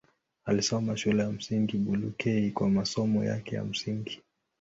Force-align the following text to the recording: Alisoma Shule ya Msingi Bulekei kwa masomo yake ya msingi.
Alisoma 0.45 0.95
Shule 0.97 1.23
ya 1.23 1.31
Msingi 1.31 1.77
Bulekei 1.77 2.51
kwa 2.51 2.69
masomo 2.69 3.23
yake 3.25 3.55
ya 3.55 3.63
msingi. 3.63 4.21